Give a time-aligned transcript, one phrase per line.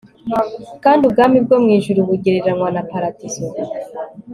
[0.83, 3.45] kandi ubwami bwo mu ijuru bugereranywa na paradizo